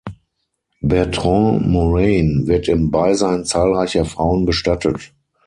[0.81, 5.13] Bertrand Morane wird im Beisein zahlreicher Frauen bestattet.